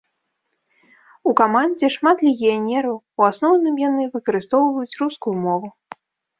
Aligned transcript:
У 1.31 1.33
камандзе 1.41 1.89
шмат 1.97 2.17
легіянераў, 2.29 2.97
у 3.21 3.29
асноўным 3.31 3.75
яны 3.87 4.11
выкарыстоўваюць 4.19 4.99
рускую 5.07 5.35
мову. 5.49 5.75